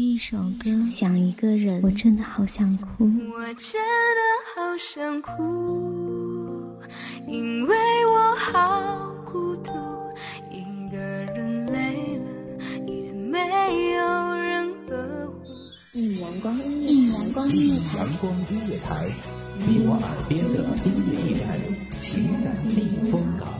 [0.00, 3.04] 一首歌，想一个人，我真的好想哭。
[3.04, 3.78] 我真
[4.16, 4.20] 的
[4.54, 6.74] 好想哭，
[7.28, 7.76] 因为
[8.06, 9.72] 我好孤独，
[10.50, 12.24] 一个人累了
[12.86, 13.38] 也没
[13.92, 15.42] 有人呵护。
[15.92, 19.10] 一阳光音乐，一阳光音乐台，阳光音乐台，
[19.66, 21.46] 你我耳边的音乐驿站，
[22.00, 23.59] 情感避风港。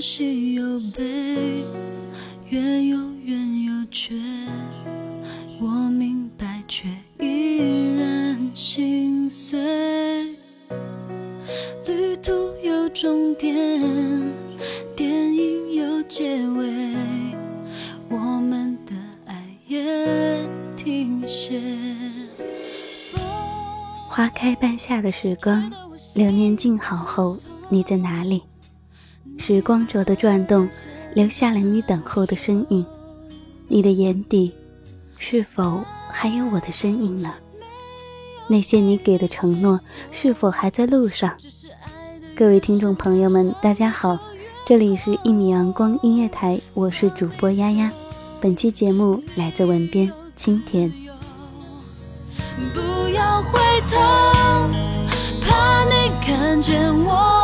[0.00, 1.62] 有喜有悲，
[2.48, 4.14] 月有圆有缺，
[5.60, 7.58] 我明白却依
[7.98, 9.60] 然心碎。
[11.86, 13.54] 旅途有终点，
[14.96, 16.96] 电影有结尾，
[18.08, 18.94] 我们的
[19.26, 20.48] 爱也
[20.78, 21.60] 停歇。
[24.08, 25.70] 花开半夏的时光，
[26.14, 27.36] 流年静好后，
[27.68, 28.42] 你在哪里？
[29.50, 30.68] 时光轴的转动，
[31.12, 32.86] 留下了你等候的身影。
[33.66, 34.54] 你的眼底，
[35.18, 37.34] 是否还有我的身影呢？
[38.46, 39.80] 那些你给的承诺，
[40.12, 41.34] 是否还在路上？
[42.36, 44.16] 各位听众朋友们，大家好，
[44.64, 47.90] 这里是一米阳光音乐台，我是主播丫丫。
[48.40, 50.88] 本期节目来自文编青田。
[52.72, 52.78] 不
[53.12, 53.58] 要回
[53.90, 53.98] 头，
[55.40, 57.39] 怕你看见我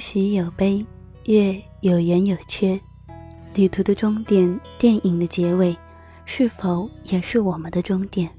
[0.00, 0.84] 喜有悲，
[1.24, 2.80] 月有圆有缺，
[3.54, 5.76] 旅途的终点，电影的结尾，
[6.24, 8.30] 是否也是我们的终点？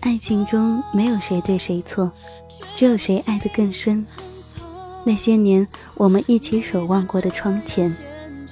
[0.00, 2.10] 爱情中没有谁对谁错，
[2.76, 4.04] 只有谁爱得更深。
[5.04, 7.96] 那些年我们一起守望过的窗前，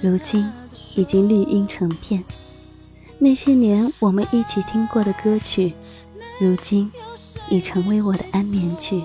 [0.01, 0.49] 如今
[0.95, 2.21] 已经绿荫成片；
[3.19, 5.73] 那些年我们一起听过的歌曲，
[6.39, 6.89] 如今
[7.49, 9.03] 已成为我的安眠曲。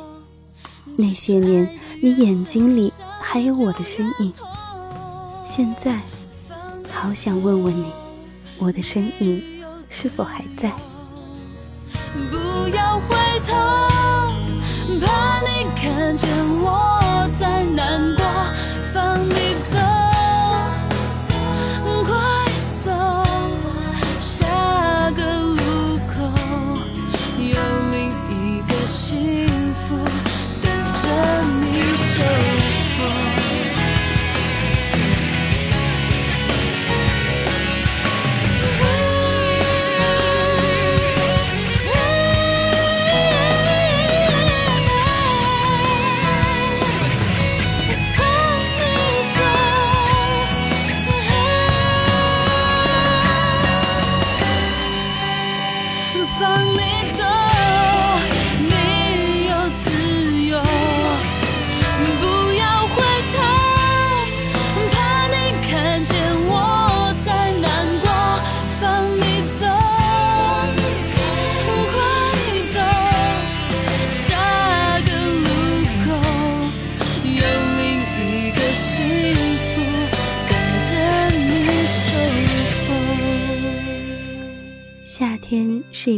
[0.95, 1.67] 那些年
[2.03, 2.92] 你眼睛里
[3.33, 4.31] 还有我的身影，
[5.49, 5.99] 现在
[6.93, 7.91] 好想问问你，
[8.59, 10.71] 我的身影是否还在？
[12.31, 12.37] 不
[12.77, 13.17] 要回
[13.49, 13.57] 头，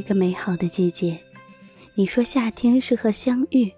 [0.07, 1.19] 个美好的季节，
[1.95, 3.73] 你说夏天适合相遇，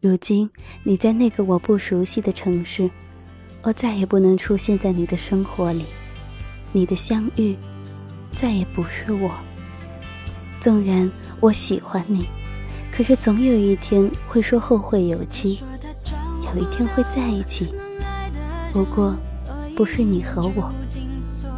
[0.00, 0.50] 如今
[0.82, 2.90] 你在那个我不熟悉的城市，
[3.62, 5.84] 我再也不能出现在你的生活里，
[6.72, 7.56] 你的相遇
[8.32, 9.30] 再也不是我。
[10.60, 11.08] 纵然
[11.38, 12.26] 我喜欢你，
[12.90, 15.60] 可是总有一天会说后会有期，
[16.52, 17.72] 有一天会在一起，
[18.72, 19.14] 不过
[19.76, 20.72] 不是你和我。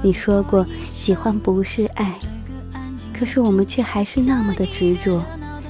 [0.03, 2.19] 你说过喜欢不是爱。
[3.19, 5.25] 可是我们却还是那么的执着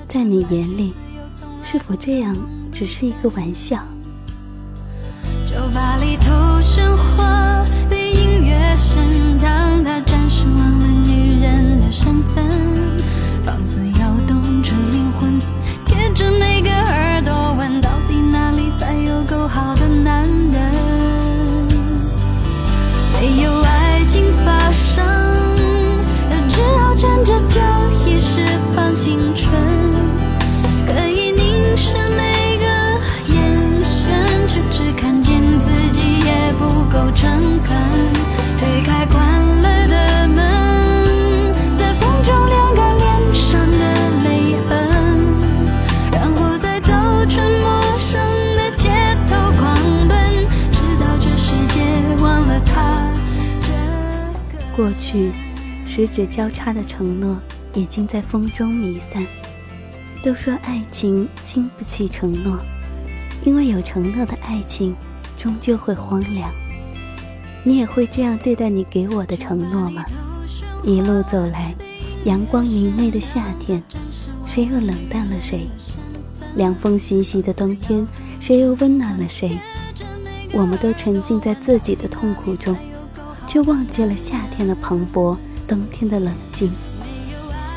[0.08, 0.93] 在你眼里
[1.64, 2.37] 是否这样
[2.72, 3.78] 只是一个玩笑
[5.46, 6.60] 酒吧里头
[7.88, 12.45] 的音乐声让暂时忘了女人的身份
[55.96, 57.38] 十指交叉的承诺
[57.72, 59.26] 已经在风中弥散。
[60.22, 62.58] 都说爱情经不起承诺，
[63.43, 64.94] 因为有承诺的爱情
[65.38, 66.52] 终究会荒凉。
[67.64, 70.04] 你也会这样对待你给我的承诺吗？
[70.84, 71.75] 一路走来，
[72.26, 73.82] 阳光明媚的夏天，
[74.44, 75.66] 谁又冷淡了谁？
[76.56, 78.06] 凉风习习的冬天，
[78.38, 79.58] 谁又温暖了谁？
[80.52, 82.76] 我们都沉浸在自己的痛苦中，
[83.46, 85.34] 却忘记了夏天的蓬勃，
[85.67, 86.71] 冬天的冷静。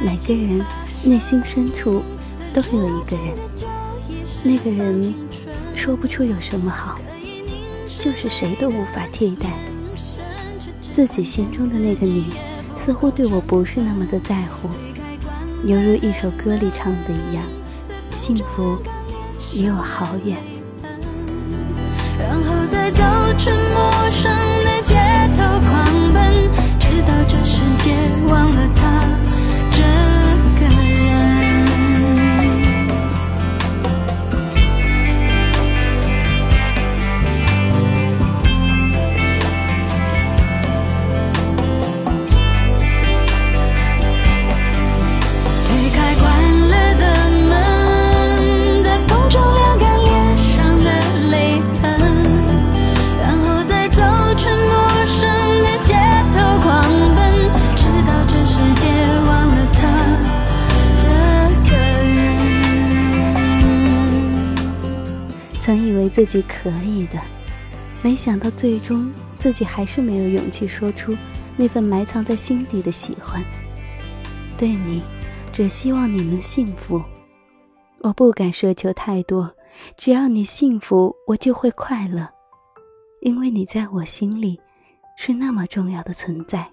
[0.01, 0.63] 每个人
[1.03, 2.03] 内心深处
[2.53, 3.35] 都有一个人，
[4.43, 5.13] 那个人
[5.75, 6.99] 说不出有什么好，
[7.99, 9.49] 就是谁都无法替代。
[10.93, 12.25] 自己心中的那个你，
[12.83, 14.69] 似乎对我不是那么的在乎，
[15.65, 17.43] 犹如一首歌里唱的一样，
[18.13, 18.77] 幸福
[19.53, 20.37] 离我好远。
[22.19, 23.03] 然后再走
[23.37, 24.09] 出陌
[66.09, 67.19] 自己可以的，
[68.01, 71.15] 没想到最终自己还是没有勇气说出
[71.55, 73.43] 那份埋藏在心底的喜欢。
[74.57, 75.01] 对你，
[75.53, 77.01] 只希望你能幸福。
[78.01, 79.53] 我不敢奢求太多，
[79.97, 82.27] 只要你幸福，我就会快乐，
[83.21, 84.59] 因为你在我心里
[85.17, 86.67] 是那么重要的存在。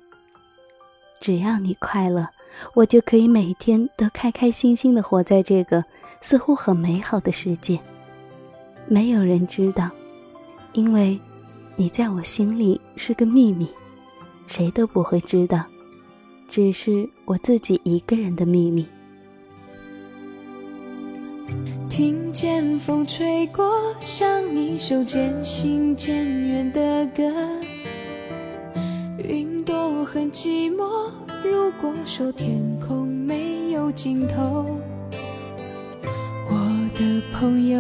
[1.21, 2.29] 只要你快乐，
[2.75, 5.85] 我就可以每天都开开心心的活在这个
[6.21, 7.81] 似乎很美好的世界。
[8.89, 9.91] 没有人知道，
[10.73, 11.19] 因为，
[11.75, 13.69] 你在我心里是个秘密，
[14.47, 15.65] 谁都不会知道，
[16.49, 18.87] 只是我自己一个人的秘密。
[21.89, 26.15] 听见风吹过，像一首渐行渐
[26.47, 27.25] 远的歌。
[29.19, 31.11] 云朵很寂寞，
[31.43, 34.79] 如果说天空没有尽头，
[36.49, 37.79] 我的朋友。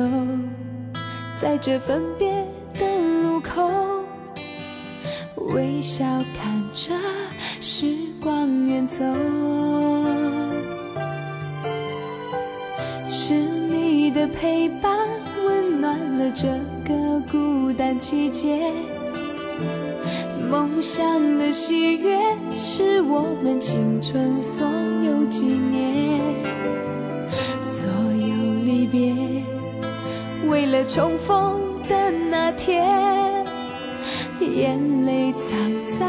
[1.38, 2.46] 在这分别
[2.78, 2.86] 的
[3.22, 3.70] 路口，
[5.36, 6.94] 微笑看着
[7.60, 9.04] 时光远走。
[13.06, 14.96] 是你的陪伴
[15.44, 16.48] 温暖了这
[16.84, 18.72] 个孤单季节，
[20.50, 22.18] 梦想的喜悦
[22.56, 24.66] 是我们青春所
[25.04, 26.18] 有纪念，
[27.62, 29.25] 所有离别。
[30.56, 33.44] 为了重逢的那天，
[34.40, 35.50] 眼泪藏
[35.98, 36.06] 在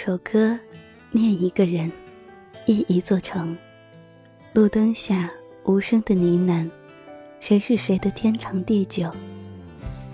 [0.00, 0.56] 首歌，
[1.10, 1.90] 念一个人，
[2.66, 3.58] 忆一座城。
[4.52, 5.28] 路灯下
[5.64, 6.70] 无声的呢喃，
[7.40, 9.10] 谁是谁的天长地久？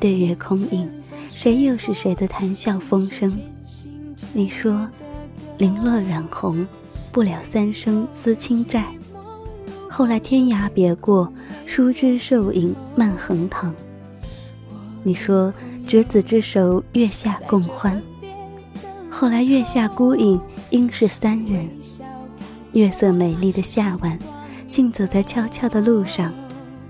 [0.00, 0.90] 对月空影，
[1.28, 3.30] 谁又是谁的谈笑风生？
[4.32, 4.88] 你说，
[5.58, 6.66] 零落染红，
[7.12, 8.86] 不了三生思亲债。
[9.90, 11.30] 后来天涯别过，
[11.66, 13.74] 疏枝瘦影慢横塘。
[15.02, 15.52] 你说，
[15.86, 18.02] 执子之手，月下共欢。
[19.16, 20.40] 后来月下孤影
[20.71, 21.71] 应是三人，
[22.73, 24.18] 月色美丽的夏晚，
[24.68, 26.33] 竟走在悄悄的路上，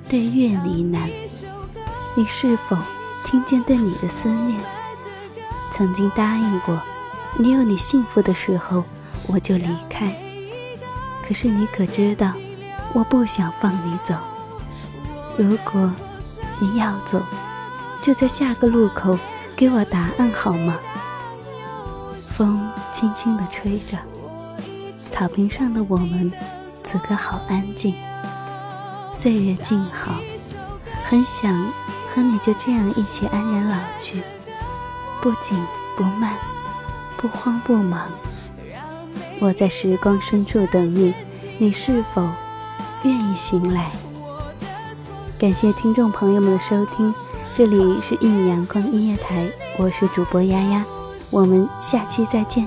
[0.09, 1.11] 对月呢喃。
[2.17, 2.79] 你是否
[3.27, 4.59] 听见对你的思念？
[5.71, 6.81] 曾经答应过，
[7.39, 8.83] 你有你幸福的时候，
[9.27, 10.11] 我就离开。
[11.29, 12.33] 可是你可知道，
[12.95, 14.15] 我不想放你走。
[15.37, 15.93] 如果
[16.59, 17.21] 你要走，
[18.01, 19.19] 就在下个路口
[19.55, 20.79] 给我答案好吗？
[22.37, 23.97] 风轻轻地吹着，
[25.13, 26.33] 草坪上的我们，
[26.83, 27.95] 此刻好安静。
[29.13, 30.15] 岁月静好，
[31.05, 31.55] 很想
[32.13, 34.21] 和你就这样一起安然老去，
[35.23, 35.57] 不紧
[35.97, 36.35] 不慢，
[37.17, 38.09] 不慌不忙。
[39.39, 41.15] 我在时光深处等你，
[41.59, 42.29] 你是否
[43.05, 43.93] 愿意醒来？
[45.39, 47.15] 感谢听众朋友们的收听，
[47.57, 49.47] 这里是一米阳光音乐台，
[49.79, 50.85] 我是主播丫丫，
[51.31, 52.67] 我们下期再见。